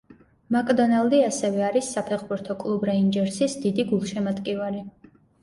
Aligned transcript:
მაკდონალდი 0.53 1.19
ასევე 1.25 1.61
არის 1.65 1.89
საფეხბურთო 1.97 2.57
კლუბ 2.65 2.87
„რეინჯერსის“ 2.91 3.59
დიდი 3.67 3.87
გულშემატკივარი. 3.93 4.85